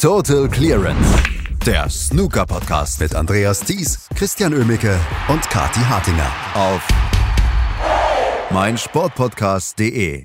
Total 0.00 0.48
Clearance. 0.48 1.22
Der 1.66 1.90
Snooker-Podcast 1.90 3.00
mit 3.00 3.14
Andreas 3.14 3.60
Thies, 3.60 4.08
Christian 4.14 4.54
Ömicke 4.54 4.98
und 5.28 5.42
Kati 5.50 5.80
Hartinger 5.80 6.32
auf 6.54 6.88
meinsportpodcast.de. 8.48 10.24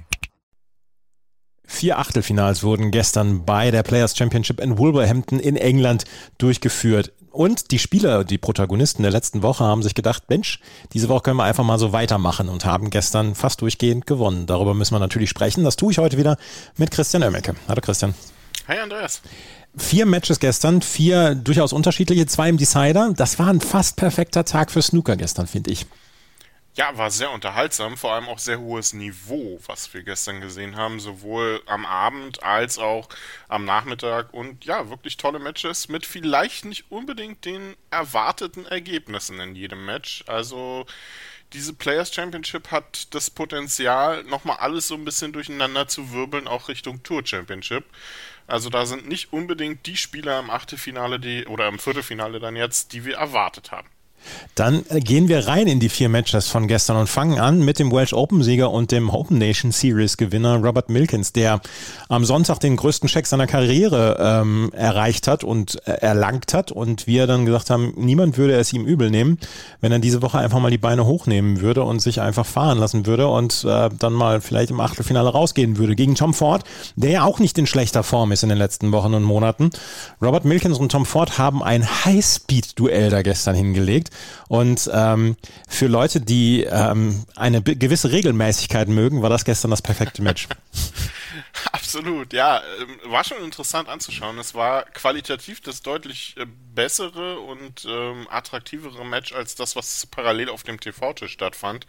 Vier 1.65 1.99
Achtelfinals 1.99 2.63
wurden 2.63 2.91
gestern 2.91 3.43
bei 3.43 3.69
der 3.69 3.83
Players 3.83 4.15
Championship 4.15 4.61
in 4.61 4.77
Wolverhampton 4.77 5.41
in 5.41 5.57
England 5.57 6.05
durchgeführt. 6.37 7.11
Und 7.31 7.71
die 7.71 7.79
Spieler, 7.79 8.23
die 8.23 8.37
Protagonisten 8.37 9.01
der 9.01 9.11
letzten 9.11 9.41
Woche 9.41 9.65
haben 9.65 9.83
sich 9.83 9.93
gedacht, 9.93 10.29
Mensch, 10.29 10.61
diese 10.93 11.09
Woche 11.09 11.23
können 11.23 11.37
wir 11.37 11.43
einfach 11.43 11.65
mal 11.65 11.79
so 11.79 11.91
weitermachen 11.91 12.47
und 12.47 12.63
haben 12.63 12.91
gestern 12.91 13.35
fast 13.35 13.59
durchgehend 13.59 14.07
gewonnen. 14.07 14.45
Darüber 14.45 14.73
müssen 14.73 14.95
wir 14.95 14.99
natürlich 14.99 15.29
sprechen. 15.29 15.65
Das 15.65 15.75
tue 15.75 15.91
ich 15.91 15.97
heute 15.97 16.17
wieder 16.17 16.37
mit 16.77 16.91
Christian 16.91 17.23
Oemmeke. 17.23 17.57
Hallo 17.67 17.81
Christian. 17.81 18.15
Hi 18.67 18.79
Andreas. 18.79 19.21
Vier 19.77 20.05
Matches 20.05 20.39
gestern, 20.39 20.81
vier 20.81 21.35
durchaus 21.35 21.73
unterschiedliche, 21.73 22.25
zwei 22.27 22.49
im 22.49 22.57
Decider. 22.57 23.13
Das 23.15 23.39
war 23.39 23.47
ein 23.47 23.61
fast 23.61 23.97
perfekter 23.97 24.45
Tag 24.45 24.71
für 24.71 24.81
Snooker 24.81 25.15
gestern, 25.17 25.47
finde 25.47 25.71
ich. 25.71 25.85
Ja, 26.77 26.97
war 26.97 27.09
sehr 27.09 27.31
unterhaltsam, 27.31 27.95
vor 27.95 28.11
allem 28.11 28.27
auch 28.27 28.37
sehr 28.37 28.59
hohes 28.59 28.91
Niveau, 28.91 29.59
was 29.65 29.93
wir 29.93 30.03
gestern 30.03 30.41
gesehen 30.41 30.75
haben, 30.75 30.99
sowohl 30.99 31.61
am 31.67 31.85
Abend 31.85 32.43
als 32.43 32.79
auch 32.79 33.07
am 33.47 33.63
Nachmittag. 33.63 34.33
Und 34.33 34.65
ja, 34.65 34.89
wirklich 34.89 35.15
tolle 35.15 35.39
Matches 35.39 35.87
mit 35.87 36.05
vielleicht 36.05 36.65
nicht 36.65 36.91
unbedingt 36.91 37.45
den 37.45 37.75
erwarteten 37.91 38.65
Ergebnissen 38.65 39.39
in 39.39 39.55
jedem 39.55 39.85
Match. 39.85 40.25
Also 40.27 40.85
diese 41.53 41.73
Players 41.73 42.13
Championship 42.13 42.71
hat 42.71 43.13
das 43.13 43.29
Potenzial, 43.29 44.23
nochmal 44.23 44.57
alles 44.57 44.87
so 44.87 44.95
ein 44.95 45.05
bisschen 45.05 45.33
durcheinander 45.33 45.87
zu 45.87 46.11
wirbeln, 46.11 46.47
auch 46.47 46.67
Richtung 46.67 47.03
Tour 47.03 47.25
Championship. 47.25 47.85
Also 48.47 48.69
da 48.69 48.85
sind 48.85 49.07
nicht 49.07 49.33
unbedingt 49.33 49.85
die 49.85 49.97
Spieler 49.97 50.39
im 50.39 50.49
Achtelfinale, 50.49 51.19
die 51.19 51.45
oder 51.45 51.67
im 51.67 51.79
Viertelfinale 51.79 52.39
dann 52.39 52.55
jetzt, 52.55 52.93
die 52.93 53.05
wir 53.05 53.15
erwartet 53.17 53.71
haben. 53.71 53.87
Dann 54.55 54.83
gehen 54.89 55.27
wir 55.27 55.47
rein 55.47 55.67
in 55.67 55.79
die 55.79 55.89
vier 55.89 56.09
Matches 56.09 56.47
von 56.47 56.67
gestern 56.67 56.97
und 56.97 57.07
fangen 57.07 57.39
an 57.39 57.63
mit 57.63 57.79
dem 57.79 57.91
Welsh 57.91 58.13
Open-Sieger 58.13 58.71
und 58.71 58.91
dem 58.91 59.09
Open 59.09 59.37
Nation 59.37 59.71
Series-Gewinner 59.71 60.57
Robert 60.63 60.89
Milkins, 60.89 61.33
der 61.33 61.61
am 62.09 62.25
Sonntag 62.25 62.59
den 62.59 62.75
größten 62.75 63.09
Check 63.09 63.27
seiner 63.27 63.47
Karriere 63.47 64.17
ähm, 64.19 64.71
erreicht 64.73 65.27
hat 65.27 65.43
und 65.43 65.85
äh, 65.87 65.91
erlangt 65.91 66.53
hat. 66.53 66.71
Und 66.71 67.07
wir 67.07 67.27
dann 67.27 67.45
gesagt 67.45 67.69
haben, 67.69 67.93
niemand 67.97 68.37
würde 68.37 68.55
es 68.55 68.71
ihm 68.73 68.85
übel 68.85 69.11
nehmen, 69.11 69.39
wenn 69.81 69.91
er 69.91 69.99
diese 69.99 70.21
Woche 70.21 70.37
einfach 70.39 70.59
mal 70.59 70.71
die 70.71 70.77
Beine 70.77 71.05
hochnehmen 71.05 71.61
würde 71.61 71.83
und 71.83 71.99
sich 71.99 72.21
einfach 72.21 72.45
fahren 72.45 72.77
lassen 72.77 73.05
würde 73.05 73.27
und 73.27 73.65
äh, 73.67 73.89
dann 73.97 74.13
mal 74.13 74.41
vielleicht 74.41 74.71
im 74.71 74.79
Achtelfinale 74.79 75.29
rausgehen 75.29 75.77
würde 75.77 75.95
gegen 75.95 76.15
Tom 76.15 76.33
Ford, 76.33 76.63
der 76.95 77.11
ja 77.11 77.23
auch 77.23 77.39
nicht 77.39 77.57
in 77.57 77.67
schlechter 77.67 78.03
Form 78.03 78.31
ist 78.31 78.43
in 78.43 78.49
den 78.49 78.57
letzten 78.57 78.91
Wochen 78.91 79.13
und 79.13 79.23
Monaten. 79.23 79.69
Robert 80.21 80.45
Milkins 80.45 80.77
und 80.77 80.91
Tom 80.91 81.05
Ford 81.05 81.37
haben 81.37 81.63
ein 81.63 81.85
High-Speed-Duell 82.05 83.09
da 83.09 83.21
gestern 83.21 83.55
hingelegt. 83.55 84.09
Und 84.47 84.89
ähm, 84.93 85.35
für 85.67 85.87
Leute, 85.87 86.21
die 86.21 86.63
ähm, 86.63 87.23
eine 87.35 87.61
gewisse 87.61 88.11
Regelmäßigkeit 88.11 88.87
mögen, 88.87 89.21
war 89.21 89.29
das 89.29 89.45
gestern 89.45 89.71
das 89.71 89.81
perfekte 89.81 90.21
Match. 90.21 90.47
Absolut, 91.71 92.33
ja. 92.33 92.61
Ähm, 92.79 92.99
war 93.11 93.23
schon 93.23 93.43
interessant 93.43 93.89
anzuschauen. 93.89 94.37
Es 94.39 94.55
war 94.55 94.83
qualitativ 94.85 95.61
das 95.61 95.81
deutlich 95.81 96.35
äh, 96.37 96.45
bessere 96.73 97.39
und 97.39 97.85
ähm, 97.87 98.27
attraktivere 98.29 99.05
Match 99.05 99.33
als 99.33 99.55
das, 99.55 99.75
was 99.75 100.05
parallel 100.05 100.49
auf 100.49 100.63
dem 100.63 100.79
TV-Tisch 100.79 101.31
stattfand. 101.31 101.85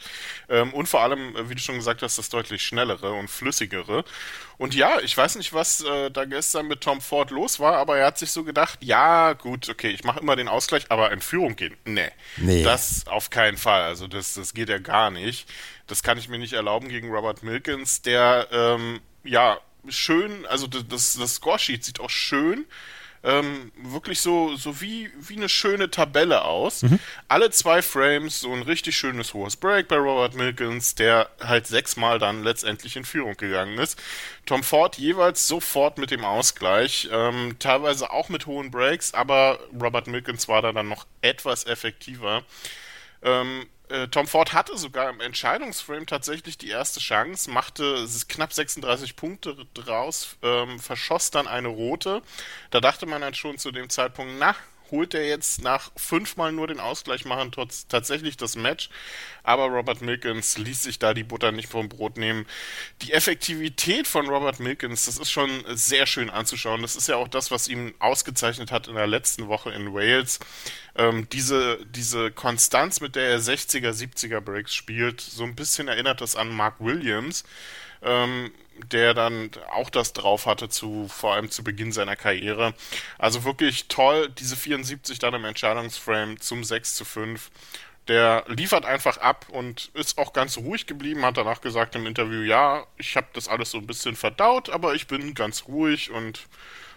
Ähm, 0.48 0.72
und 0.72 0.86
vor 0.88 1.00
allem, 1.00 1.36
äh, 1.36 1.48
wie 1.50 1.54
du 1.54 1.60
schon 1.60 1.76
gesagt 1.76 2.02
hast, 2.02 2.18
das 2.18 2.28
deutlich 2.28 2.62
schnellere 2.62 3.12
und 3.12 3.28
flüssigere. 3.28 4.04
Und 4.58 4.74
ja, 4.74 5.00
ich 5.00 5.16
weiß 5.16 5.36
nicht, 5.36 5.52
was 5.52 5.82
äh, 5.82 6.10
da 6.10 6.24
gestern 6.24 6.66
mit 6.66 6.80
Tom 6.80 7.00
Ford 7.00 7.30
los 7.30 7.60
war, 7.60 7.76
aber 7.76 7.98
er 7.98 8.06
hat 8.06 8.18
sich 8.18 8.30
so 8.30 8.44
gedacht, 8.44 8.78
ja, 8.82 9.34
gut, 9.34 9.68
okay, 9.68 9.90
ich 9.90 10.04
mache 10.04 10.20
immer 10.20 10.36
den 10.36 10.48
Ausgleich, 10.48 10.86
aber 10.88 11.12
in 11.12 11.20
Führung 11.20 11.56
gehen, 11.56 11.76
nee. 11.84 12.10
nee. 12.38 12.62
Das 12.62 13.06
auf 13.06 13.30
keinen 13.30 13.58
Fall. 13.58 13.82
Also 13.82 14.06
das, 14.06 14.34
das 14.34 14.54
geht 14.54 14.68
ja 14.68 14.78
gar 14.78 15.10
nicht. 15.10 15.46
Das 15.86 16.02
kann 16.02 16.18
ich 16.18 16.28
mir 16.28 16.38
nicht 16.38 16.52
erlauben 16.52 16.88
gegen 16.88 17.10
Robert 17.10 17.42
Milkins, 17.42 18.02
der 18.02 18.48
ähm, 18.50 19.00
ja 19.24 19.58
schön, 19.88 20.46
also 20.46 20.66
das, 20.66 21.14
das 21.14 21.34
Scoresheet 21.34 21.84
sieht 21.84 22.00
auch 22.00 22.10
schön 22.10 22.66
ähm, 23.26 23.72
wirklich 23.82 24.20
so, 24.20 24.54
so 24.54 24.80
wie, 24.80 25.10
wie 25.18 25.36
eine 25.36 25.48
schöne 25.48 25.90
Tabelle 25.90 26.44
aus. 26.44 26.82
Mhm. 26.82 27.00
Alle 27.26 27.50
zwei 27.50 27.82
Frames, 27.82 28.40
so 28.40 28.52
ein 28.52 28.62
richtig 28.62 28.96
schönes 28.96 29.34
hohes 29.34 29.56
Break 29.56 29.88
bei 29.88 29.96
Robert 29.96 30.34
Milkins, 30.34 30.94
der 30.94 31.28
halt 31.40 31.66
sechsmal 31.66 32.20
dann 32.20 32.44
letztendlich 32.44 32.94
in 32.94 33.04
Führung 33.04 33.36
gegangen 33.36 33.78
ist. 33.78 34.00
Tom 34.46 34.62
Ford 34.62 34.96
jeweils 34.96 35.48
sofort 35.48 35.98
mit 35.98 36.12
dem 36.12 36.24
Ausgleich, 36.24 37.08
ähm, 37.10 37.56
teilweise 37.58 38.10
auch 38.12 38.28
mit 38.28 38.46
hohen 38.46 38.70
Breaks, 38.70 39.12
aber 39.12 39.58
Robert 39.72 40.06
Milkins 40.06 40.46
war 40.46 40.62
da 40.62 40.72
dann 40.72 40.88
noch 40.88 41.04
etwas 41.20 41.66
effektiver. 41.66 42.44
Ähm, 43.22 43.66
äh, 43.88 44.08
Tom 44.08 44.26
Ford 44.26 44.52
hatte 44.52 44.76
sogar 44.76 45.10
im 45.10 45.20
Entscheidungsframe 45.20 46.06
tatsächlich 46.06 46.58
die 46.58 46.68
erste 46.68 47.00
Chance, 47.00 47.50
machte 47.50 48.06
knapp 48.28 48.52
36 48.52 49.16
Punkte 49.16 49.56
draus, 49.74 50.36
ähm, 50.42 50.78
verschoss 50.78 51.30
dann 51.30 51.46
eine 51.46 51.68
rote. 51.68 52.22
Da 52.70 52.80
dachte 52.80 53.06
man 53.06 53.20
dann 53.20 53.34
schon 53.34 53.58
zu 53.58 53.70
dem 53.70 53.88
Zeitpunkt, 53.88 54.34
na, 54.38 54.56
holt 54.90 55.14
er 55.14 55.26
jetzt 55.26 55.62
nach 55.62 55.90
fünfmal 55.96 56.52
nur 56.52 56.66
den 56.66 56.80
Ausgleich 56.80 57.24
machen, 57.24 57.52
trotz 57.52 57.86
tatsächlich 57.88 58.36
das 58.36 58.56
Match. 58.56 58.90
Aber 59.42 59.66
Robert 59.66 60.02
Milkins 60.02 60.58
ließ 60.58 60.82
sich 60.82 60.98
da 60.98 61.14
die 61.14 61.22
Butter 61.22 61.52
nicht 61.52 61.68
vom 61.68 61.88
Brot 61.88 62.16
nehmen. 62.16 62.46
Die 63.02 63.12
Effektivität 63.12 64.06
von 64.06 64.28
Robert 64.28 64.60
Milkins, 64.60 65.06
das 65.06 65.18
ist 65.18 65.30
schon 65.30 65.50
sehr 65.68 66.06
schön 66.06 66.30
anzuschauen. 66.30 66.82
Das 66.82 66.96
ist 66.96 67.08
ja 67.08 67.16
auch 67.16 67.28
das, 67.28 67.50
was 67.50 67.68
ihn 67.68 67.94
ausgezeichnet 67.98 68.72
hat 68.72 68.88
in 68.88 68.94
der 68.94 69.06
letzten 69.06 69.48
Woche 69.48 69.70
in 69.70 69.94
Wales. 69.94 70.40
Ähm, 70.96 71.28
diese, 71.30 71.78
diese 71.86 72.30
Konstanz, 72.30 73.00
mit 73.00 73.16
der 73.16 73.28
er 73.28 73.40
60er, 73.40 73.90
70er 73.90 74.40
Breaks 74.40 74.74
spielt, 74.74 75.20
so 75.20 75.44
ein 75.44 75.54
bisschen 75.54 75.88
erinnert 75.88 76.20
das 76.20 76.36
an 76.36 76.48
Mark 76.48 76.76
Williams. 76.80 77.44
Ähm, 78.02 78.50
der 78.92 79.14
dann 79.14 79.50
auch 79.72 79.90
das 79.90 80.12
drauf 80.12 80.46
hatte, 80.46 80.68
zu, 80.68 81.08
vor 81.08 81.34
allem 81.34 81.50
zu 81.50 81.64
Beginn 81.64 81.92
seiner 81.92 82.16
Karriere. 82.16 82.74
Also 83.18 83.44
wirklich 83.44 83.88
toll, 83.88 84.28
diese 84.28 84.56
74 84.56 85.18
dann 85.18 85.34
im 85.34 85.44
Entscheidungsframe 85.44 86.40
zum 86.40 86.64
6 86.64 86.94
zu 86.94 87.04
5. 87.04 87.50
Der 88.08 88.44
liefert 88.46 88.84
einfach 88.84 89.18
ab 89.18 89.46
und 89.50 89.90
ist 89.94 90.18
auch 90.18 90.32
ganz 90.32 90.58
ruhig 90.58 90.86
geblieben, 90.86 91.24
hat 91.24 91.36
danach 91.36 91.60
gesagt 91.60 91.96
im 91.96 92.06
Interview, 92.06 92.42
ja, 92.42 92.86
ich 92.98 93.16
habe 93.16 93.26
das 93.32 93.48
alles 93.48 93.72
so 93.72 93.78
ein 93.78 93.86
bisschen 93.86 94.14
verdaut, 94.14 94.70
aber 94.70 94.94
ich 94.94 95.08
bin 95.08 95.34
ganz 95.34 95.64
ruhig 95.66 96.10
und 96.10 96.46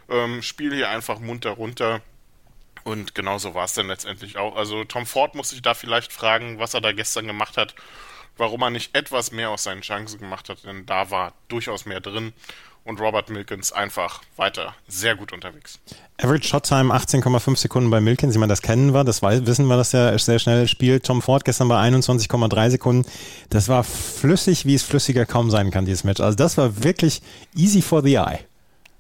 ähm, 0.09 0.43
spiele 0.43 0.75
hier 0.75 0.89
einfach 0.89 1.19
munter 1.19 1.51
runter. 1.51 2.01
Und 2.83 3.15
genauso 3.15 3.55
war 3.55 3.65
es 3.65 3.73
dann 3.73 3.87
letztendlich 3.87 4.37
auch. 4.37 4.55
Also 4.55 4.83
Tom 4.83 5.05
Ford 5.05 5.35
muss 5.35 5.49
sich 5.49 5.61
da 5.61 5.73
vielleicht 5.73 6.13
fragen, 6.13 6.59
was 6.59 6.73
er 6.73 6.81
da 6.81 6.91
gestern 6.91 7.27
gemacht 7.27 7.57
hat, 7.57 7.75
warum 8.39 8.61
er 8.61 8.69
nicht 8.69 8.95
etwas 8.95 9.31
mehr 9.31 9.49
aus 9.49 9.63
seinen 9.63 9.81
Chancen 9.81 10.19
gemacht 10.19 10.49
hat, 10.49 10.63
denn 10.65 10.85
da 10.85 11.11
war 11.11 11.33
durchaus 11.47 11.85
mehr 11.85 11.99
drin 11.99 12.33
und 12.85 12.99
Robert 12.99 13.29
Milkins 13.29 13.71
einfach 13.71 14.21
weiter 14.35 14.73
sehr 14.87 15.15
gut 15.15 15.31
unterwegs. 15.31 15.79
Average 16.17 16.47
Shot 16.47 16.63
Time 16.63 16.93
18,5 16.93 17.57
Sekunden 17.57 17.89
bei 17.89 18.01
Milkins, 18.01 18.33
ich 18.33 18.39
meine, 18.39 18.51
das 18.51 18.61
kennen 18.61 18.93
wir, 18.93 19.03
das 19.03 19.21
wissen 19.21 19.67
wir, 19.67 19.77
dass 19.77 19.93
er 19.93 20.17
sehr 20.17 20.39
schnell 20.39 20.67
spielt. 20.67 21.05
Tom 21.05 21.21
Ford 21.21 21.45
gestern 21.45 21.67
bei 21.67 21.77
21,3 21.77 22.69
Sekunden. 22.71 23.09
Das 23.49 23.69
war 23.69 23.83
flüssig, 23.83 24.65
wie 24.65 24.75
es 24.75 24.83
flüssiger 24.83 25.25
kaum 25.25 25.51
sein 25.51 25.71
kann, 25.71 25.85
dieses 25.85 26.03
Match. 26.03 26.19
Also 26.19 26.35
das 26.35 26.57
war 26.57 26.83
wirklich 26.83 27.21
easy 27.55 27.81
for 27.81 28.01
the 28.01 28.15
eye. 28.15 28.39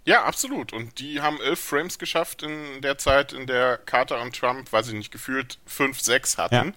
Ja, 0.05 0.23
absolut. 0.23 0.73
Und 0.73 0.99
die 0.99 1.21
haben 1.21 1.39
elf 1.41 1.59
Frames 1.59 1.99
geschafft 1.99 2.41
in 2.41 2.81
der 2.81 2.97
Zeit, 2.97 3.33
in 3.33 3.47
der 3.47 3.77
Carter 3.77 4.21
und 4.21 4.35
Trump, 4.35 4.71
weiß 4.71 4.87
ich 4.87 4.93
nicht, 4.93 5.11
gefühlt 5.11 5.59
fünf, 5.65 5.99
sechs 6.01 6.37
hatten. 6.37 6.73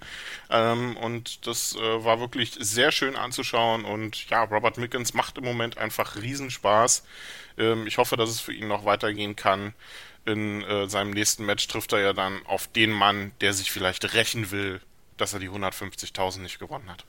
Ja. 0.51 0.73
Ähm, 0.73 0.97
und 0.97 1.47
das 1.47 1.75
äh, 1.77 2.05
war 2.05 2.21
wirklich 2.21 2.55
sehr 2.59 2.93
schön 2.93 3.17
anzuschauen. 3.17 3.85
Und 3.85 4.29
ja, 4.29 4.43
Robert 4.45 4.77
Mickens 4.77 5.15
macht 5.15 5.39
im 5.39 5.45
Moment 5.45 5.79
einfach 5.79 6.17
Riesenspaß. 6.17 7.05
Ähm, 7.59 7.87
ich 7.87 7.99
hoffe, 7.99 8.17
dass 8.17 8.29
es 8.29 8.41
für 8.41 8.53
ihn 8.53 8.69
noch 8.69 8.85
weitergehen 8.85 9.37
kann. 9.37 9.73
In 10.25 10.63
äh, 10.63 10.89
seinem 10.89 11.11
nächsten 11.11 11.47
Match 11.47 11.67
trifft 11.69 11.93
er 11.93 12.01
ja 12.01 12.13
dann 12.13 12.45
auf 12.47 12.69
den 12.69 12.91
Mann, 12.91 13.33
der 13.41 13.55
sich 13.55 13.73
vielleicht 13.73 14.15
rächen 14.15 14.51
will, 14.51 14.81
dass 15.17 15.33
er 15.33 15.41
die 15.41 15.49
150.000 15.49 16.41
nicht 16.41 16.59
gewonnen 16.59 16.91
hat. 16.91 17.05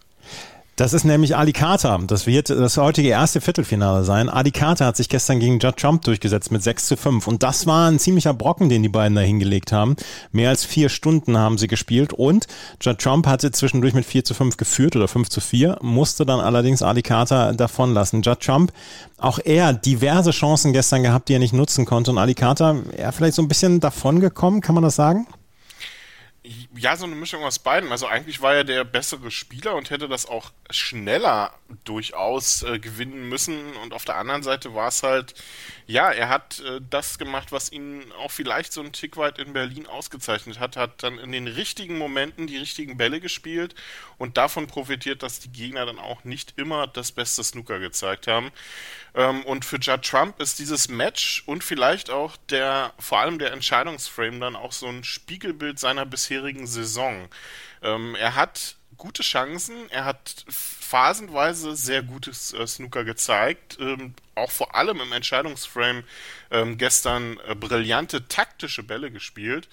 Das 0.83 0.91
ist 0.91 1.05
nämlich 1.05 1.37
Ali 1.37 1.53
Carter. 1.53 1.97
Das 2.05 2.27
wird 2.27 2.49
das 2.49 2.75
heutige 2.75 3.07
erste 3.07 3.39
Viertelfinale 3.39 4.03
sein. 4.03 4.27
Ali 4.27 4.51
Carter 4.51 4.85
hat 4.85 4.97
sich 4.97 5.07
gestern 5.07 5.39
gegen 5.39 5.57
Judd 5.57 5.77
Trump 5.77 6.01
durchgesetzt 6.01 6.51
mit 6.51 6.61
6 6.61 6.87
zu 6.87 6.97
5. 6.97 7.25
Und 7.25 7.41
das 7.41 7.65
war 7.65 7.89
ein 7.89 7.99
ziemlicher 7.99 8.33
Brocken, 8.33 8.67
den 8.67 8.83
die 8.83 8.89
beiden 8.89 9.15
da 9.15 9.21
hingelegt 9.21 9.71
haben. 9.71 9.95
Mehr 10.33 10.49
als 10.49 10.65
vier 10.65 10.89
Stunden 10.89 11.37
haben 11.37 11.57
sie 11.57 11.67
gespielt. 11.67 12.11
Und 12.11 12.47
Judd 12.81 12.99
Trump 12.99 13.27
hatte 13.27 13.53
zwischendurch 13.53 13.93
mit 13.93 14.03
4 14.03 14.25
zu 14.25 14.33
5 14.33 14.57
geführt 14.57 14.97
oder 14.97 15.07
5 15.07 15.29
zu 15.29 15.39
4, 15.39 15.77
musste 15.81 16.25
dann 16.25 16.41
allerdings 16.41 16.81
Ali 16.81 17.01
Carter 17.01 17.53
davonlassen. 17.53 18.21
Judd 18.21 18.41
Trump, 18.41 18.73
auch 19.17 19.39
er 19.41 19.71
diverse 19.71 20.31
Chancen 20.31 20.73
gestern 20.73 21.01
gehabt, 21.01 21.29
die 21.29 21.35
er 21.35 21.39
nicht 21.39 21.53
nutzen 21.53 21.85
konnte. 21.85 22.11
Und 22.11 22.17
Ali 22.17 22.33
Carter, 22.33 22.75
er 22.97 23.13
vielleicht 23.13 23.35
so 23.35 23.41
ein 23.41 23.47
bisschen 23.47 23.79
davongekommen, 23.79 24.59
kann 24.59 24.75
man 24.75 24.83
das 24.83 24.97
sagen? 24.97 25.27
Ja, 26.75 26.95
so 26.95 27.05
eine 27.05 27.15
Mischung 27.15 27.43
aus 27.43 27.59
beiden. 27.59 27.91
Also 27.91 28.07
eigentlich 28.07 28.41
war 28.41 28.55
er 28.55 28.63
der 28.63 28.83
bessere 28.83 29.29
Spieler 29.29 29.75
und 29.75 29.89
hätte 29.91 30.07
das 30.07 30.25
auch 30.25 30.51
schneller 30.69 31.53
durchaus 31.83 32.63
äh, 32.63 32.79
gewinnen 32.79 33.27
müssen. 33.29 33.75
Und 33.83 33.93
auf 33.93 34.05
der 34.05 34.15
anderen 34.15 34.43
Seite 34.43 34.73
war 34.73 34.87
es 34.87 35.03
halt, 35.03 35.33
ja, 35.85 36.11
er 36.11 36.29
hat 36.29 36.59
äh, 36.61 36.79
das 36.89 37.17
gemacht, 37.17 37.51
was 37.51 37.71
ihn 37.71 38.11
auch 38.19 38.31
vielleicht 38.31 38.73
so 38.73 38.81
ein 38.81 38.93
Tick 38.93 39.17
weit 39.17 39.39
in 39.39 39.53
Berlin 39.53 39.87
ausgezeichnet 39.87 40.59
hat, 40.59 40.77
hat 40.77 41.03
dann 41.03 41.17
in 41.19 41.31
den 41.31 41.47
richtigen 41.47 41.97
Momenten 41.97 42.47
die 42.47 42.57
richtigen 42.57 42.97
Bälle 42.97 43.19
gespielt 43.19 43.75
und 44.17 44.37
davon 44.37 44.67
profitiert, 44.67 45.23
dass 45.23 45.39
die 45.39 45.51
Gegner 45.51 45.85
dann 45.85 45.99
auch 45.99 46.23
nicht 46.23 46.53
immer 46.57 46.87
das 46.87 47.11
beste 47.11 47.43
Snooker 47.43 47.79
gezeigt 47.79 48.27
haben. 48.27 48.51
Ähm, 49.15 49.43
und 49.45 49.65
für 49.65 49.77
Judd 49.77 50.03
Trump 50.03 50.39
ist 50.39 50.59
dieses 50.59 50.87
Match 50.87 51.43
und 51.45 51.63
vielleicht 51.63 52.09
auch 52.09 52.37
der, 52.49 52.93
vor 52.99 53.19
allem 53.19 53.39
der 53.39 53.51
Entscheidungsframe 53.51 54.39
dann 54.39 54.55
auch 54.55 54.71
so 54.71 54.87
ein 54.87 55.03
Spiegelbild 55.03 55.79
seiner 55.79 56.05
bisherigen 56.05 56.67
Saison. 56.67 57.27
Ähm, 57.81 58.15
er 58.15 58.35
hat 58.35 58.77
gute 59.03 59.21
Chancen. 59.21 59.89
Er 59.89 60.05
hat 60.05 60.45
phasenweise 60.47 61.75
sehr 61.75 62.03
gutes 62.03 62.53
äh, 62.53 62.65
Snooker 62.65 63.03
gezeigt. 63.03 63.77
Ähm, 63.81 64.13
auch 64.33 64.49
vor 64.49 64.75
allem 64.75 65.01
im 65.01 65.11
Entscheidungsframe 65.11 66.05
ähm, 66.51 66.77
gestern 66.77 67.37
äh, 67.45 67.53
brillante 67.53 68.29
taktische 68.29 68.81
Bälle 68.81 69.11
gespielt, 69.11 69.67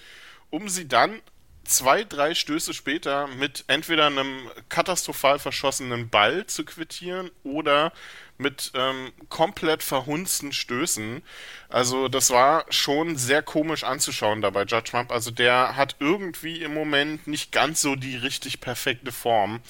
um 0.51 0.69
sie 0.69 0.89
dann 0.89 1.21
zwei, 1.71 2.05
drei 2.05 2.35
Stöße 2.35 2.75
später 2.75 3.27
mit 3.29 3.65
entweder 3.69 4.07
einem 4.07 4.51
katastrophal 4.69 5.39
verschossenen 5.39 6.09
Ball 6.09 6.47
zu 6.47 6.65
quittieren 6.65 7.31
oder 7.45 7.93
mit 8.39 8.73
ähm, 8.75 9.13
komplett 9.29 9.83
verhunzten 9.83 10.53
Stößen. 10.53 11.23
Also 11.69 12.09
das 12.09 12.31
war 12.31 12.65
schon 12.71 13.17
sehr 13.17 13.43
komisch 13.43 13.85
anzuschauen 13.85 14.41
dabei, 14.41 14.63
Judge 14.63 14.91
Trump. 14.91 15.13
Also 15.13 15.31
der 15.31 15.77
hat 15.77 15.97
irgendwie 16.01 16.63
im 16.63 16.75
Moment 16.75 17.27
nicht 17.27 17.53
ganz 17.53 17.81
so 17.83 17.97
die 17.97 18.17
richtig 18.17 18.61
perfekte 18.61 19.13
Form. 19.13 19.61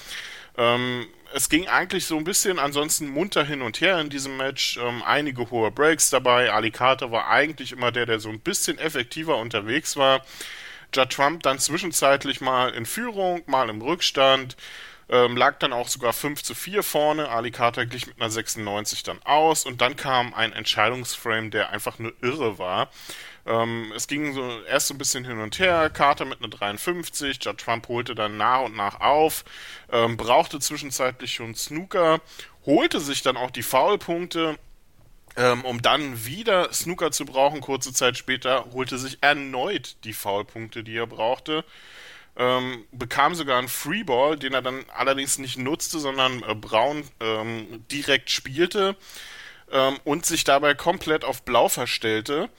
Ähm, 0.57 1.05
es 1.33 1.49
ging 1.49 1.67
eigentlich 1.67 2.05
so 2.05 2.17
ein 2.17 2.23
bisschen 2.23 2.59
ansonsten 2.59 3.07
munter 3.07 3.43
hin 3.43 3.61
und 3.61 3.79
her 3.79 3.99
in 3.99 4.09
diesem 4.09 4.37
Match. 4.37 4.77
Ähm, 4.77 5.03
einige 5.05 5.49
hohe 5.51 5.71
Breaks 5.71 6.09
dabei. 6.09 6.51
Ali 6.51 6.71
Carter 6.71 7.11
war 7.11 7.27
eigentlich 7.27 7.71
immer 7.71 7.91
der, 7.91 8.05
der 8.05 8.19
so 8.19 8.29
ein 8.29 8.39
bisschen 8.39 8.79
effektiver 8.79 9.37
unterwegs 9.37 9.95
war. 9.97 10.25
Judd 10.93 11.09
Trump 11.11 11.43
dann 11.43 11.59
zwischenzeitlich 11.59 12.41
mal 12.41 12.69
in 12.73 12.85
Führung, 12.85 13.43
mal 13.45 13.69
im 13.69 13.81
Rückstand. 13.81 14.55
Ähm, 15.09 15.35
lag 15.35 15.59
dann 15.59 15.73
auch 15.73 15.89
sogar 15.89 16.13
5 16.13 16.41
zu 16.41 16.55
4 16.55 16.83
vorne. 16.83 17.29
Ali 17.29 17.51
Carter 17.51 17.85
glich 17.85 18.07
mit 18.07 18.21
einer 18.21 18.29
96 18.29 19.03
dann 19.03 19.21
aus 19.23 19.65
und 19.65 19.81
dann 19.81 19.97
kam 19.97 20.33
ein 20.33 20.53
Entscheidungsframe, 20.53 21.51
der 21.51 21.71
einfach 21.71 21.99
nur 21.99 22.13
irre 22.21 22.57
war. 22.57 22.89
Ähm, 23.45 23.91
es 23.95 24.07
ging 24.07 24.33
so 24.33 24.63
erst 24.63 24.87
so 24.87 24.93
ein 24.93 24.97
bisschen 24.97 25.25
hin 25.25 25.39
und 25.39 25.59
her. 25.59 25.89
Carter 25.89 26.23
mit 26.25 26.39
einer 26.39 26.47
53, 26.47 27.39
Judd 27.43 27.57
Trump 27.57 27.89
holte 27.89 28.15
dann 28.15 28.37
nach 28.37 28.61
und 28.61 28.75
nach 28.75 29.01
auf, 29.01 29.43
ähm, 29.91 30.15
brauchte 30.15 30.59
zwischenzeitlich 30.59 31.33
schon 31.33 31.55
Snooker, 31.55 32.21
holte 32.65 33.01
sich 33.01 33.21
dann 33.21 33.35
auch 33.35 33.51
die 33.51 33.63
Foulpunkte. 33.63 34.57
Ähm, 35.37 35.63
um 35.63 35.81
dann 35.81 36.25
wieder 36.25 36.73
Snooker 36.73 37.11
zu 37.11 37.25
brauchen, 37.25 37.61
kurze 37.61 37.93
Zeit 37.93 38.17
später, 38.17 38.65
holte 38.73 38.97
sich 38.97 39.19
erneut 39.21 39.95
die 40.03 40.13
Foulpunkte, 40.13 40.83
die 40.83 40.97
er 40.97 41.07
brauchte 41.07 41.63
ähm, 42.37 42.85
bekam 42.91 43.35
sogar 43.35 43.59
einen 43.59 43.67
Freeball, 43.67 44.37
den 44.37 44.53
er 44.53 44.61
dann 44.61 44.85
allerdings 44.95 45.37
nicht 45.37 45.57
nutzte, 45.57 45.99
sondern 45.99 46.43
äh, 46.43 46.55
Braun 46.55 47.03
ähm, 47.19 47.85
direkt 47.91 48.29
spielte 48.29 48.95
ähm, 49.71 49.97
und 50.05 50.25
sich 50.25 50.43
dabei 50.43 50.73
komplett 50.73 51.25
auf 51.25 51.43
Blau 51.43 51.67
verstellte. 51.67 52.49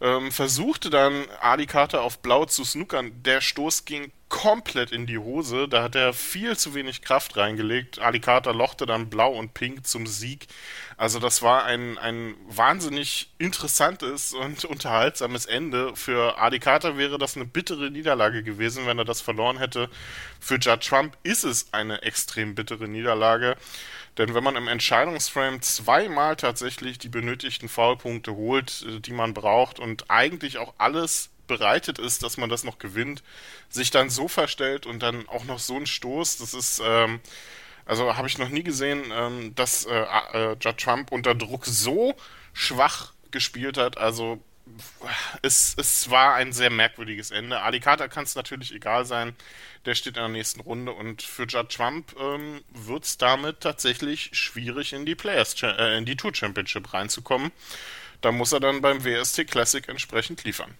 Ähm, 0.00 0.30
versuchte 0.30 0.90
dann 0.90 1.24
Adi 1.40 1.66
Carter 1.66 2.02
auf 2.02 2.18
Blau 2.18 2.44
zu 2.44 2.64
snookern. 2.64 3.22
Der 3.22 3.40
Stoß 3.40 3.86
ging 3.86 4.12
komplett 4.34 4.90
in 4.90 5.06
die 5.06 5.16
Hose. 5.16 5.68
Da 5.68 5.84
hat 5.84 5.94
er 5.94 6.12
viel 6.12 6.56
zu 6.56 6.74
wenig 6.74 7.02
Kraft 7.02 7.36
reingelegt. 7.36 8.00
Ali 8.00 8.18
Carter 8.18 8.52
lochte 8.52 8.84
dann 8.84 9.08
Blau 9.08 9.32
und 9.32 9.54
Pink 9.54 9.86
zum 9.86 10.08
Sieg. 10.08 10.48
Also 10.96 11.20
das 11.20 11.40
war 11.40 11.64
ein, 11.64 11.98
ein 11.98 12.34
wahnsinnig 12.48 13.30
interessantes 13.38 14.32
und 14.32 14.64
unterhaltsames 14.64 15.46
Ende. 15.46 15.94
Für 15.94 16.36
Adi 16.36 16.58
Carter 16.58 16.98
wäre 16.98 17.16
das 17.16 17.36
eine 17.36 17.44
bittere 17.44 17.92
Niederlage 17.92 18.42
gewesen, 18.42 18.88
wenn 18.88 18.98
er 18.98 19.04
das 19.04 19.20
verloren 19.20 19.58
hätte. 19.58 19.88
Für 20.40 20.58
Judd 20.58 20.84
Trump 20.84 21.16
ist 21.22 21.44
es 21.44 21.72
eine 21.72 22.02
extrem 22.02 22.56
bittere 22.56 22.88
Niederlage. 22.88 23.56
Denn 24.18 24.34
wenn 24.34 24.44
man 24.44 24.56
im 24.56 24.66
Entscheidungsframe 24.66 25.62
zweimal 25.62 26.34
tatsächlich 26.34 26.98
die 26.98 27.08
benötigten 27.08 27.68
Foulpunkte 27.68 28.34
holt, 28.34 28.84
äh, 28.88 28.98
die 28.98 29.12
man 29.12 29.32
braucht 29.32 29.78
und 29.78 30.10
eigentlich 30.10 30.58
auch 30.58 30.74
alles 30.78 31.30
bereitet 31.46 31.98
ist, 31.98 32.22
dass 32.22 32.36
man 32.36 32.50
das 32.50 32.64
noch 32.64 32.78
gewinnt, 32.78 33.22
sich 33.68 33.90
dann 33.90 34.10
so 34.10 34.28
verstellt 34.28 34.86
und 34.86 35.02
dann 35.02 35.28
auch 35.28 35.44
noch 35.44 35.58
so 35.58 35.76
ein 35.76 35.86
Stoß, 35.86 36.38
das 36.38 36.54
ist 36.54 36.82
ähm, 36.84 37.20
also 37.86 38.16
habe 38.16 38.28
ich 38.28 38.38
noch 38.38 38.48
nie 38.48 38.62
gesehen, 38.62 39.12
ähm, 39.12 39.54
dass 39.54 39.84
äh, 39.84 40.04
äh, 40.32 40.56
Judd 40.60 40.78
Trump 40.78 41.12
unter 41.12 41.34
Druck 41.34 41.66
so 41.66 42.14
schwach 42.52 43.12
gespielt 43.30 43.76
hat. 43.76 43.98
Also 43.98 44.42
es, 45.42 45.74
es 45.76 46.10
war 46.10 46.34
ein 46.34 46.52
sehr 46.52 46.70
merkwürdiges 46.70 47.30
Ende. 47.30 47.60
Ali 47.60 47.80
Carter 47.80 48.08
kann 48.08 48.24
es 48.24 48.34
natürlich 48.34 48.74
egal 48.74 49.04
sein. 49.04 49.36
Der 49.84 49.94
steht 49.94 50.16
in 50.16 50.22
der 50.22 50.28
nächsten 50.28 50.60
Runde 50.60 50.92
und 50.92 51.20
für 51.20 51.44
Judd 51.44 51.68
Trump 51.70 52.16
ähm, 52.18 52.62
wird 52.70 53.04
es 53.04 53.18
damit 53.18 53.60
tatsächlich 53.60 54.30
schwierig 54.32 54.94
in 54.94 55.04
die 55.04 55.14
Players 55.14 55.54
äh, 55.62 55.98
in 55.98 56.06
die 56.06 56.16
Tour 56.16 56.34
Championship 56.34 56.94
reinzukommen. 56.94 57.52
Da 58.22 58.32
muss 58.32 58.52
er 58.52 58.60
dann 58.60 58.80
beim 58.80 59.04
WST 59.04 59.46
Classic 59.46 59.86
entsprechend 59.86 60.44
liefern. 60.44 60.74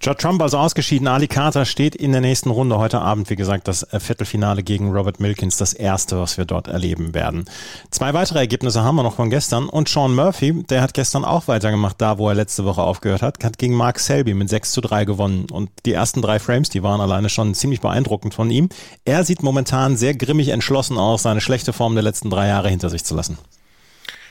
Judd 0.00 0.18
Trump 0.18 0.40
also 0.40 0.58
ausgeschieden. 0.58 1.08
Ali 1.08 1.26
Carter 1.26 1.64
steht 1.64 1.96
in 1.96 2.12
der 2.12 2.20
nächsten 2.20 2.50
Runde 2.50 2.78
heute 2.78 3.00
Abend, 3.00 3.30
wie 3.30 3.36
gesagt, 3.36 3.66
das 3.66 3.82
äh, 3.82 3.98
Viertelfinale 3.98 4.62
gegen 4.62 4.92
Robert 4.92 5.18
Milkins, 5.18 5.56
das 5.56 5.72
erste, 5.72 6.20
was 6.20 6.38
wir 6.38 6.44
dort 6.44 6.68
erleben 6.68 7.14
werden. 7.14 7.46
Zwei 7.90 8.14
weitere 8.14 8.38
Ergebnisse 8.38 8.84
haben 8.84 8.94
wir 8.94 9.02
noch 9.02 9.16
von 9.16 9.28
gestern 9.28 9.68
und 9.68 9.88
Sean 9.88 10.14
Murphy, 10.14 10.62
der 10.62 10.82
hat 10.82 10.94
gestern 10.94 11.24
auch 11.24 11.48
weitergemacht, 11.48 11.96
da 11.98 12.18
wo 12.18 12.28
er 12.28 12.36
letzte 12.36 12.64
Woche 12.64 12.82
aufgehört 12.82 13.22
hat, 13.22 13.42
hat 13.42 13.58
gegen 13.58 13.74
Mark 13.74 13.98
Selby 13.98 14.34
mit 14.34 14.48
6 14.48 14.70
zu 14.70 14.80
3 14.80 15.04
gewonnen 15.04 15.46
und 15.50 15.70
die 15.84 15.92
ersten 15.92 16.22
drei 16.22 16.38
Frames, 16.38 16.68
die 16.68 16.84
waren 16.84 17.00
alleine 17.00 17.28
schon 17.28 17.54
ziemlich 17.54 17.80
beeindruckend 17.80 18.34
von 18.34 18.50
ihm. 18.50 18.68
Er 19.04 19.24
sieht 19.24 19.42
momentan 19.42 19.96
sehr 19.96 20.14
grimmig 20.14 20.50
entschlossen 20.50 20.96
aus, 20.96 21.22
seine 21.22 21.40
schlechte 21.40 21.72
Form 21.72 21.94
der 21.94 22.04
letzten 22.04 22.30
drei 22.30 22.46
Jahre 22.46 22.68
hinter 22.68 22.88
sich 22.88 23.04
zu 23.04 23.16
lassen. 23.16 23.36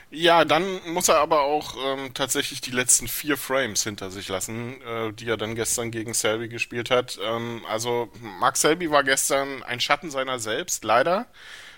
Ja, 0.09 0.45
dann 0.45 0.79
muss 0.93 1.09
er 1.09 1.17
aber 1.17 1.41
auch 1.41 1.75
ähm, 1.85 2.13
tatsächlich 2.13 2.61
die 2.61 2.71
letzten 2.71 3.09
vier 3.09 3.35
Frames 3.35 3.83
hinter 3.83 4.09
sich 4.09 4.29
lassen, 4.29 4.81
äh, 4.81 5.11
die 5.11 5.27
er 5.27 5.35
dann 5.35 5.53
gestern 5.55 5.91
gegen 5.91 6.13
Selby 6.13 6.47
gespielt 6.47 6.89
hat. 6.89 7.19
Ähm, 7.21 7.61
also 7.67 8.09
Mark 8.39 8.55
Selby 8.55 8.89
war 8.89 9.03
gestern 9.03 9.63
ein 9.63 9.81
Schatten 9.81 10.09
seiner 10.09 10.39
selbst, 10.39 10.85
leider. 10.85 11.27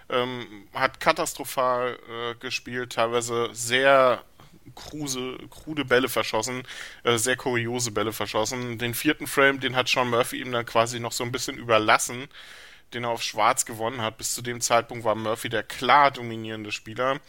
Ähm, 0.10 0.68
hat 0.74 1.00
katastrophal 1.00 1.98
äh, 2.10 2.36
gespielt, 2.36 2.94
teilweise 2.94 3.50
sehr 3.54 4.24
kruse, 4.76 5.38
krude 5.50 5.84
Bälle 5.86 6.10
verschossen, 6.10 6.64
äh, 7.04 7.18
sehr 7.18 7.36
kuriose 7.36 7.92
Bälle 7.92 8.14
verschossen. 8.14 8.78
Den 8.78 8.94
vierten 8.94 9.26
Frame, 9.26 9.60
den 9.60 9.76
hat 9.76 9.88
Sean 9.88 10.10
Murphy 10.10 10.40
ihm 10.42 10.52
dann 10.52 10.66
quasi 10.68 11.00
noch 11.00 11.14
so 11.14 11.24
ein 11.24 11.32
bisschen 11.32 11.58
überlassen, 11.58 12.28
den 12.94 13.06
er 13.06 13.10
auf 13.12 13.24
Schwarz 13.24 13.66
gewonnen 13.66 14.02
hat. 14.02 14.18
Bis 14.18 14.36
zu 14.36 14.44
dem 14.44 14.62
Zeitpunkt 14.62 15.04
war 15.04 15.16
Murphy 15.16 15.50
der 15.50 15.64
klar 15.64 16.12
dominierende 16.12 16.72
Spieler 16.72 17.20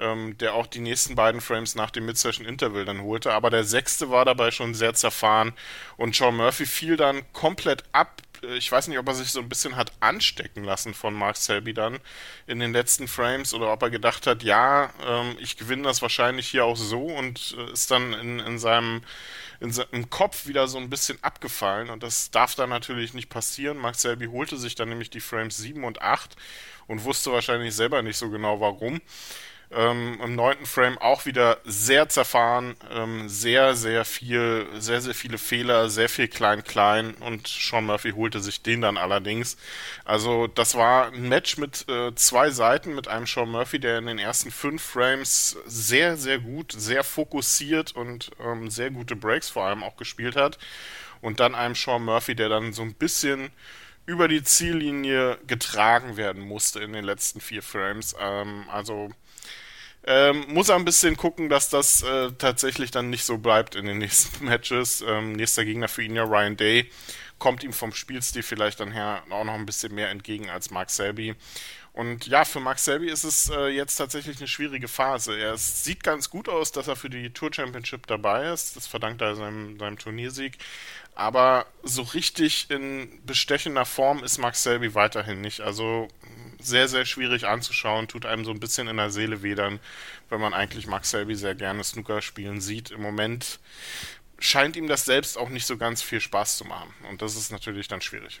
ähm, 0.00 0.36
der 0.38 0.54
auch 0.54 0.66
die 0.66 0.80
nächsten 0.80 1.14
beiden 1.14 1.40
Frames 1.40 1.74
nach 1.74 1.90
dem 1.90 2.06
Mid-Session 2.06 2.46
Interval 2.46 2.84
dann 2.84 3.02
holte. 3.02 3.32
Aber 3.32 3.50
der 3.50 3.64
sechste 3.64 4.10
war 4.10 4.24
dabei 4.24 4.50
schon 4.50 4.74
sehr 4.74 4.94
zerfahren 4.94 5.52
und 5.96 6.14
Sean 6.14 6.36
Murphy 6.36 6.66
fiel 6.66 6.96
dann 6.96 7.22
komplett 7.32 7.84
ab. 7.92 8.22
Ich 8.54 8.72
weiß 8.72 8.88
nicht, 8.88 8.98
ob 8.98 9.06
er 9.06 9.14
sich 9.14 9.32
so 9.32 9.40
ein 9.40 9.50
bisschen 9.50 9.76
hat 9.76 9.92
anstecken 10.00 10.64
lassen 10.64 10.94
von 10.94 11.12
Mark 11.12 11.36
Selby 11.36 11.74
dann 11.74 11.98
in 12.46 12.58
den 12.58 12.72
letzten 12.72 13.06
Frames 13.06 13.52
oder 13.52 13.70
ob 13.70 13.82
er 13.82 13.90
gedacht 13.90 14.26
hat, 14.26 14.42
ja, 14.42 14.90
ähm, 15.06 15.36
ich 15.40 15.58
gewinne 15.58 15.82
das 15.82 16.00
wahrscheinlich 16.00 16.48
hier 16.48 16.64
auch 16.64 16.76
so 16.76 17.04
und 17.04 17.54
äh, 17.58 17.72
ist 17.72 17.90
dann 17.90 18.14
in, 18.14 18.38
in 18.40 18.58
seinem 18.58 19.02
in 19.60 19.72
seinem 19.72 20.08
Kopf 20.08 20.46
wieder 20.46 20.68
so 20.68 20.78
ein 20.78 20.88
bisschen 20.88 21.22
abgefallen 21.22 21.90
und 21.90 22.02
das 22.02 22.30
darf 22.30 22.54
dann 22.54 22.70
natürlich 22.70 23.12
nicht 23.12 23.28
passieren. 23.28 23.76
Mark 23.76 23.94
Selby 23.94 24.26
holte 24.26 24.56
sich 24.56 24.74
dann 24.74 24.88
nämlich 24.88 25.10
die 25.10 25.20
Frames 25.20 25.58
7 25.58 25.84
und 25.84 26.00
8 26.00 26.34
und 26.86 27.04
wusste 27.04 27.30
wahrscheinlich 27.30 27.74
selber 27.74 28.02
nicht 28.02 28.16
so 28.16 28.30
genau 28.30 28.60
warum. 28.60 29.00
Ähm, 29.72 30.18
Im 30.20 30.34
neunten 30.34 30.66
Frame 30.66 30.98
auch 30.98 31.26
wieder 31.26 31.58
sehr 31.64 32.08
zerfahren, 32.08 32.74
ähm, 32.90 33.28
sehr, 33.28 33.76
sehr 33.76 34.04
viel, 34.04 34.66
sehr, 34.78 35.00
sehr 35.00 35.14
viele 35.14 35.38
Fehler, 35.38 35.88
sehr 35.88 36.08
viel 36.08 36.26
Klein-Klein 36.26 37.14
und 37.20 37.46
Sean 37.46 37.86
Murphy 37.86 38.10
holte 38.10 38.40
sich 38.40 38.62
den 38.62 38.80
dann 38.80 38.96
allerdings. 38.96 39.56
Also 40.04 40.48
das 40.48 40.74
war 40.74 41.12
ein 41.12 41.28
Match 41.28 41.56
mit 41.56 41.88
äh, 41.88 42.12
zwei 42.16 42.50
Seiten, 42.50 42.96
mit 42.96 43.06
einem 43.06 43.26
Sean 43.26 43.48
Murphy, 43.48 43.78
der 43.78 43.98
in 43.98 44.06
den 44.06 44.18
ersten 44.18 44.50
fünf 44.50 44.82
Frames 44.82 45.56
sehr, 45.66 46.16
sehr 46.16 46.40
gut, 46.40 46.72
sehr 46.76 47.04
fokussiert 47.04 47.92
und 47.94 48.32
ähm, 48.44 48.70
sehr 48.70 48.90
gute 48.90 49.14
Breaks 49.14 49.50
vor 49.50 49.66
allem 49.66 49.84
auch 49.84 49.96
gespielt 49.96 50.34
hat. 50.34 50.58
Und 51.20 51.38
dann 51.38 51.54
einem 51.54 51.76
Sean 51.76 52.04
Murphy, 52.04 52.34
der 52.34 52.48
dann 52.48 52.72
so 52.72 52.82
ein 52.82 52.94
bisschen 52.94 53.50
über 54.04 54.26
die 54.26 54.42
Ziellinie 54.42 55.38
getragen 55.46 56.16
werden 56.16 56.42
musste 56.42 56.80
in 56.80 56.92
den 56.92 57.04
letzten 57.04 57.40
vier 57.40 57.62
Frames. 57.62 58.16
Ähm, 58.18 58.64
also 58.68 59.10
ähm, 60.06 60.44
muss 60.48 60.68
er 60.68 60.76
ein 60.76 60.84
bisschen 60.84 61.16
gucken, 61.16 61.48
dass 61.48 61.68
das 61.68 62.02
äh, 62.02 62.32
tatsächlich 62.38 62.90
dann 62.90 63.10
nicht 63.10 63.24
so 63.24 63.38
bleibt 63.38 63.74
in 63.74 63.84
den 63.86 63.98
nächsten 63.98 64.44
Matches. 64.44 65.04
Ähm, 65.06 65.32
nächster 65.32 65.64
Gegner 65.64 65.88
für 65.88 66.02
ihn 66.02 66.16
ja 66.16 66.24
Ryan 66.24 66.56
Day. 66.56 66.90
Kommt 67.40 67.64
ihm 67.64 67.72
vom 67.72 67.92
Spielstil 67.92 68.44
vielleicht 68.44 68.78
dann 68.78 68.92
her 68.92 69.24
auch 69.30 69.42
noch 69.42 69.54
ein 69.54 69.66
bisschen 69.66 69.92
mehr 69.92 70.10
entgegen 70.10 70.48
als 70.48 70.70
Mark 70.70 70.90
Selby. 70.90 71.34
Und 71.92 72.28
ja, 72.28 72.44
für 72.44 72.60
Max 72.60 72.84
Selby 72.84 73.08
ist 73.08 73.24
es 73.24 73.50
äh, 73.50 73.66
jetzt 73.66 73.96
tatsächlich 73.96 74.38
eine 74.38 74.46
schwierige 74.46 74.86
Phase. 74.86 75.36
Er 75.36 75.56
sieht 75.56 76.04
ganz 76.04 76.30
gut 76.30 76.48
aus, 76.48 76.70
dass 76.70 76.86
er 76.86 76.94
für 76.94 77.10
die 77.10 77.30
Tour 77.30 77.52
Championship 77.52 78.06
dabei 78.06 78.52
ist. 78.52 78.76
Das 78.76 78.86
verdankt 78.86 79.20
er 79.22 79.34
seinem, 79.34 79.76
seinem 79.78 79.98
Turniersieg. 79.98 80.58
Aber 81.16 81.66
so 81.82 82.02
richtig 82.02 82.70
in 82.70 83.20
bestechender 83.26 83.84
Form 83.84 84.22
ist 84.22 84.38
Max 84.38 84.62
Selby 84.62 84.94
weiterhin 84.94 85.40
nicht. 85.40 85.60
Also 85.62 86.08
sehr, 86.60 86.88
sehr 86.88 87.06
schwierig 87.06 87.46
anzuschauen, 87.46 88.06
tut 88.06 88.24
einem 88.24 88.44
so 88.44 88.52
ein 88.52 88.60
bisschen 88.60 88.86
in 88.86 88.96
der 88.98 89.10
Seele 89.10 89.42
wedern, 89.42 89.80
wenn 90.28 90.40
man 90.40 90.54
eigentlich 90.54 90.86
Max 90.86 91.10
Selby 91.10 91.34
sehr 91.34 91.54
gerne 91.54 91.82
Snooker 91.82 92.22
spielen 92.22 92.60
sieht. 92.60 92.90
Im 92.90 93.02
Moment 93.02 93.58
scheint 94.40 94.76
ihm 94.76 94.88
das 94.88 95.04
selbst 95.04 95.38
auch 95.38 95.48
nicht 95.48 95.66
so 95.66 95.76
ganz 95.76 96.02
viel 96.02 96.20
Spaß 96.20 96.56
zu 96.56 96.64
machen. 96.64 96.92
Und 97.08 97.22
das 97.22 97.36
ist 97.36 97.52
natürlich 97.52 97.88
dann 97.88 98.00
schwierig. 98.00 98.40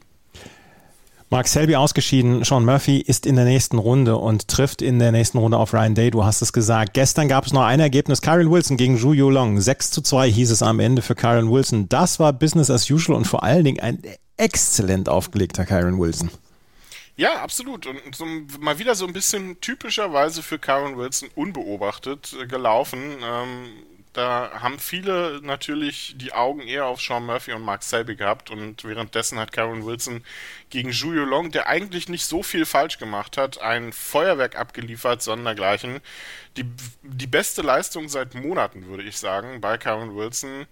Mark 1.32 1.46
Selby 1.46 1.76
ausgeschieden, 1.76 2.42
Sean 2.42 2.64
Murphy 2.64 2.98
ist 2.98 3.24
in 3.24 3.36
der 3.36 3.44
nächsten 3.44 3.78
Runde 3.78 4.16
und 4.16 4.48
trifft 4.48 4.82
in 4.82 4.98
der 4.98 5.12
nächsten 5.12 5.38
Runde 5.38 5.58
auf 5.58 5.72
Ryan 5.72 5.94
Day. 5.94 6.10
Du 6.10 6.24
hast 6.24 6.42
es 6.42 6.52
gesagt. 6.52 6.92
Gestern 6.92 7.28
gab 7.28 7.46
es 7.46 7.52
noch 7.52 7.62
ein 7.62 7.78
Ergebnis. 7.78 8.20
Kyron 8.20 8.50
Wilson 8.50 8.76
gegen 8.76 8.98
Zhu 8.98 9.12
Yulong. 9.12 9.60
6 9.60 9.92
zu 9.92 10.02
2 10.02 10.28
hieß 10.28 10.50
es 10.50 10.60
am 10.60 10.80
Ende 10.80 11.02
für 11.02 11.14
Kyron 11.14 11.48
Wilson. 11.52 11.88
Das 11.88 12.18
war 12.18 12.32
Business 12.32 12.68
as 12.68 12.90
usual 12.90 13.16
und 13.16 13.26
vor 13.26 13.44
allen 13.44 13.64
Dingen 13.64 13.78
ein 13.78 14.02
exzellent 14.38 15.08
aufgelegter 15.08 15.64
Kyron 15.64 16.00
Wilson. 16.00 16.30
Ja, 17.14 17.42
absolut. 17.42 17.86
Und 17.86 18.00
so, 18.16 18.24
mal 18.58 18.80
wieder 18.80 18.96
so 18.96 19.06
ein 19.06 19.12
bisschen 19.12 19.60
typischerweise 19.60 20.42
für 20.42 20.58
Kyron 20.58 20.96
Wilson 20.96 21.28
unbeobachtet 21.36 22.34
äh, 22.40 22.46
gelaufen. 22.48 22.98
Ähm, 23.22 23.68
da 24.12 24.50
haben 24.60 24.78
viele 24.80 25.40
natürlich 25.42 26.14
die 26.16 26.32
Augen 26.32 26.62
eher 26.62 26.86
auf 26.86 27.00
Sean 27.00 27.26
Murphy 27.26 27.52
und 27.52 27.62
Mark 27.62 27.84
Selby 27.84 28.16
gehabt 28.16 28.50
und 28.50 28.82
währenddessen 28.84 29.38
hat 29.38 29.52
Karen 29.52 29.86
Wilson 29.86 30.24
gegen 30.68 30.90
Julio 30.90 31.24
Long, 31.24 31.52
der 31.52 31.68
eigentlich 31.68 32.08
nicht 32.08 32.24
so 32.24 32.42
viel 32.42 32.66
falsch 32.66 32.98
gemacht 32.98 33.36
hat, 33.36 33.60
ein 33.60 33.92
Feuerwerk 33.92 34.56
abgeliefert, 34.56 35.22
sondergleichen. 35.22 36.00
Die, 36.56 36.64
die 37.02 37.28
beste 37.28 37.62
Leistung 37.62 38.08
seit 38.08 38.34
Monaten, 38.34 38.86
würde 38.86 39.04
ich 39.04 39.16
sagen, 39.16 39.60
bei 39.60 39.78
Karen 39.78 40.16
Wilson. 40.16 40.66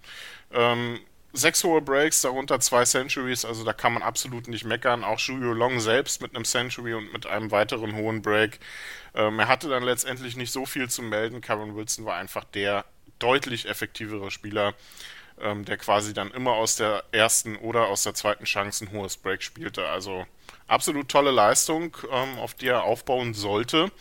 Ähm, 0.51 0.99
sechs 1.31 1.63
hohe 1.63 1.81
Breaks, 1.81 2.21
darunter 2.21 2.59
zwei 2.59 2.83
Centuries, 2.83 3.45
also 3.45 3.63
da 3.63 3.71
kann 3.71 3.93
man 3.93 4.03
absolut 4.03 4.47
nicht 4.49 4.65
meckern. 4.65 5.03
Auch 5.05 5.19
Julio 5.19 5.53
Long 5.53 5.79
selbst 5.79 6.21
mit 6.21 6.35
einem 6.35 6.43
Century 6.43 6.93
und 6.93 7.13
mit 7.13 7.25
einem 7.25 7.51
weiteren 7.51 7.95
hohen 7.95 8.21
Break. 8.21 8.59
Ähm, 9.15 9.39
er 9.39 9.47
hatte 9.47 9.69
dann 9.69 9.83
letztendlich 9.83 10.35
nicht 10.35 10.51
so 10.51 10.65
viel 10.65 10.89
zu 10.89 11.01
melden. 11.01 11.39
Karen 11.39 11.75
Wilson 11.75 12.05
war 12.05 12.17
einfach 12.17 12.43
der 12.43 12.83
deutlich 13.19 13.67
effektivere 13.67 14.31
Spieler, 14.31 14.73
ähm, 15.39 15.65
der 15.65 15.77
quasi 15.77 16.13
dann 16.13 16.31
immer 16.31 16.53
aus 16.53 16.75
der 16.75 17.03
ersten 17.11 17.55
oder 17.57 17.87
aus 17.87 18.03
der 18.03 18.13
zweiten 18.13 18.45
Chance 18.45 18.85
ein 18.85 18.91
hohes 18.91 19.17
Break 19.17 19.43
spielte. 19.43 19.87
Also 19.87 20.25
absolut 20.67 21.09
tolle 21.09 21.31
Leistung, 21.31 21.95
ähm, 22.11 22.39
auf 22.39 22.53
die 22.53 22.67
er 22.67 22.83
aufbauen 22.83 23.33
sollte. 23.33 23.91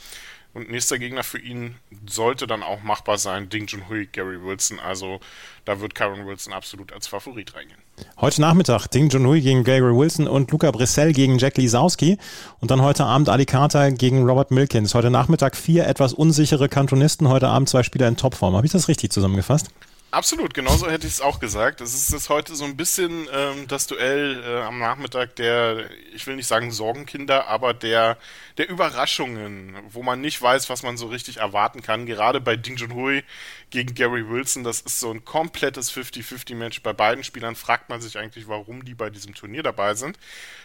Und 0.55 0.71
nächster 0.71 0.99
Gegner 0.99 1.23
für 1.23 1.39
ihn 1.39 1.77
sollte 2.09 2.47
dann 2.47 2.63
auch 2.63 2.83
machbar 2.83 3.19
sein, 3.19 3.49
Ding 3.49 3.67
Junhui, 3.67 4.07
Gary 4.07 4.43
Wilson. 4.43 4.81
Also 4.81 5.21
da 5.65 5.81
wird 5.81 5.95
Karen 5.95 6.27
Wilson 6.27 6.53
absolut 6.53 6.93
als 6.93 7.07
Favorit 7.07 7.55
reingehen. 7.55 7.79
Heute 8.21 8.41
Nachmittag 8.41 8.89
Ding 8.89 9.11
Junhui 9.11 9.41
gegen 9.41 9.63
Gary 9.63 9.95
Wilson 9.95 10.27
und 10.27 10.51
Luca 10.51 10.71
Brissell 10.71 11.13
gegen 11.13 11.39
Jack 11.39 11.59
Lisowski. 11.59 12.19
Und 12.61 12.71
dann 12.71 12.83
heute 12.83 13.05
Abend 13.05 13.29
Ali 13.29 13.45
Carter 13.45 13.91
gegen 13.93 14.25
Robert 14.25 14.51
Milkins. 14.51 14.95
Heute 14.95 15.11
Nachmittag 15.11 15.57
vier 15.57 15.87
etwas 15.87 16.13
unsichere 16.13 16.69
Kantonisten, 16.69 17.29
heute 17.29 17.49
Abend 17.49 17.69
zwei 17.69 17.83
Spieler 17.83 18.09
in 18.09 18.17
Topform. 18.17 18.57
Habe 18.57 18.67
ich 18.67 18.73
das 18.73 18.89
richtig 18.89 19.13
zusammengefasst? 19.13 19.69
Absolut, 20.11 20.55
genauso 20.55 20.91
hätte 20.91 21.07
ich 21.07 21.13
es 21.15 21.21
auch 21.21 21.39
gesagt. 21.39 21.83
Es 21.83 21.93
ist 21.93 22.11
jetzt 22.13 22.31
heute 22.31 22.57
so 22.57 22.65
ein 22.65 22.79
bisschen 22.79 23.29
ähm, 23.31 23.69
das 23.69 23.87
Duell 23.87 24.43
äh, 24.43 24.63
am 24.63 24.79
Nachmittag 24.79 25.37
der, 25.37 25.91
ich 26.15 26.27
will 26.27 26.37
nicht 26.37 26.47
sagen 26.47 26.71
Sorgenkinder, 26.71 27.47
aber 27.47 27.75
der, 27.75 28.17
der 28.57 28.71
Überraschungen, 28.71 29.77
wo 29.91 30.03
man 30.03 30.23
nicht 30.23 30.41
weiß, 30.41 30.71
was 30.71 30.83
man 30.83 30.97
so 30.97 31.09
richtig 31.09 31.37
erwarten 31.39 31.83
kann. 31.83 32.07
Gerade 32.07 32.41
bei 32.41 32.57
Ding 32.57 32.79
Junhui 32.79 33.23
gegen 33.69 33.95
Gary 33.95 34.27
Wilson, 34.27 34.65
das 34.65 34.81
ist 34.81 34.99
so 34.99 35.11
ein 35.11 35.27
komplettes 35.27 35.93
50-50-Match. 35.93 36.83
Bei 36.83 36.95
beiden 36.95 37.23
Spielern 37.23 37.55
fragt 37.55 37.91
man 37.91 38.01
sich 38.01 38.17
eigentlich, 38.17 38.49
warum 38.49 38.87
die 38.87 38.95
bei 38.95 39.11
diesem 39.11 39.35
Turnier 39.35 39.63
dabei 39.63 39.95
sind. 39.95 40.19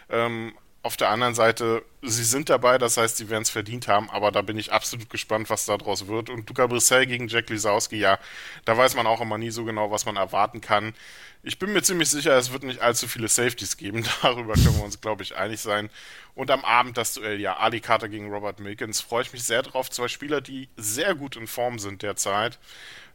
Ähm, 0.10 0.54
auf 0.84 0.98
der 0.98 1.10
anderen 1.10 1.34
Seite, 1.34 1.84
sie 2.02 2.26
sind 2.26 2.50
dabei, 2.50 2.78
das 2.78 2.98
heißt, 2.98 3.16
sie 3.16 3.30
werden 3.30 3.44
es 3.44 3.50
verdient 3.50 3.88
haben, 3.88 4.10
aber 4.10 4.32
da 4.32 4.42
bin 4.42 4.58
ich 4.58 4.74
absolut 4.74 5.10
gespannt, 5.10 5.50
was 5.50 5.66
daraus 5.66 6.08
wird. 6.08 6.30
Und 6.30 6.48
Luca 6.50 6.68
Brissell 6.68 7.06
gegen 7.06 7.30
Jack 7.30 7.50
Lisowski, 7.50 7.96
ja, 7.96 8.20
da 8.66 8.78
weiß 8.78 8.96
man 8.96 9.08
auch 9.08 9.22
immer 9.22 9.38
nie 9.38 9.50
so 9.50 9.64
genau, 9.64 9.92
was 9.92 10.06
man 10.06 10.18
erwarten 10.18 10.60
kann. 10.60 10.94
Ich 11.42 11.58
bin 11.58 11.72
mir 11.72 11.84
ziemlich 11.84 12.10
sicher, 12.10 12.38
es 12.38 12.52
wird 12.52 12.64
nicht 12.64 12.82
allzu 12.82 13.08
viele 13.08 13.30
Safeties 13.30 13.78
geben. 13.78 14.06
Darüber 14.22 14.54
können 14.56 14.76
wir 14.76 14.84
uns, 14.84 15.00
glaube 15.00 15.24
ich, 15.24 15.38
einig 15.38 15.62
sein. 15.62 15.90
Und 16.36 16.52
am 16.52 16.66
Abend 16.66 16.98
das 16.98 17.14
Duell, 17.14 17.40
ja, 17.40 17.56
Ali 17.58 17.80
Carter 17.80 18.10
gegen 18.10 18.30
Robert 18.30 18.60
Milkins. 18.60 19.00
Freue 19.00 19.24
ich 19.24 19.32
mich 19.32 19.44
sehr 19.44 19.62
drauf. 19.62 19.90
Zwei 19.90 20.10
Spieler, 20.10 20.42
die 20.42 20.68
sehr 20.76 21.16
gut 21.16 21.38
in 21.38 21.48
Form 21.48 21.80
sind 21.80 22.02
derzeit, 22.02 22.60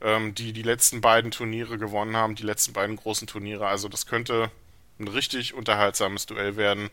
ähm, 0.00 0.34
die 0.34 0.54
die 0.54 0.62
letzten 0.62 1.02
beiden 1.02 1.30
Turniere 1.30 1.76
gewonnen 1.76 2.16
haben, 2.16 2.34
die 2.34 2.44
letzten 2.44 2.72
beiden 2.72 2.96
großen 2.96 3.26
Turniere. 3.26 3.66
Also 3.66 3.88
das 3.88 4.06
könnte 4.06 4.50
ein 4.98 5.08
richtig 5.08 5.54
unterhaltsames 5.54 6.26
Duell 6.26 6.56
werden 6.56 6.90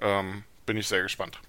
ähm, 0.00 0.44
bin 0.66 0.76
ich 0.76 0.88
sehr 0.88 1.02
gespannt. 1.02 1.40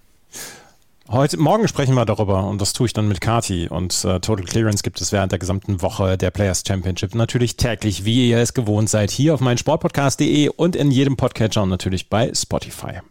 Heute, 1.10 1.38
morgen 1.38 1.68
sprechen 1.68 1.96
wir 1.96 2.06
darüber 2.06 2.46
und 2.46 2.62
das 2.62 2.72
tue 2.72 2.86
ich 2.86 2.94
dann 2.94 3.08
mit 3.08 3.20
Kati. 3.20 3.68
Und 3.68 4.06
äh, 4.06 4.20
Total 4.22 4.46
Clearance 4.46 4.82
gibt 4.82 5.02
es 5.02 5.12
während 5.12 5.32
der 5.32 5.40
gesamten 5.40 5.82
Woche 5.82 6.18
der 6.18 6.32
Players 6.32 6.64
Championship 6.66 7.16
natürlich 7.16 7.58
täglich, 7.58 8.06
wie 8.06 8.30
ihr 8.30 8.38
es 8.38 8.54
gewohnt 8.54 8.90
seid, 8.90 9.12
hier 9.12 9.34
auf 9.34 9.42
meinsportpodcast.de 9.42 10.50
und 10.50 10.76
in 10.76 10.90
jedem 10.90 11.18
Podcatcher 11.18 11.64
und 11.64 11.70
natürlich 11.70 12.10
bei 12.10 12.32
Spotify. 12.34 13.02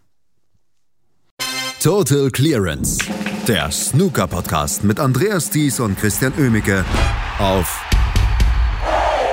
Total 1.82 2.30
Clearance, 2.30 2.98
der 3.46 3.70
Snooker-Podcast 3.70 4.84
mit 4.84 5.00
Andreas 5.00 5.50
Thies 5.50 5.80
und 5.80 5.98
Christian 5.98 6.32
Oemicke 6.38 6.84
auf 7.38 7.84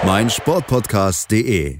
meinsportpodcast.de. 0.06 1.80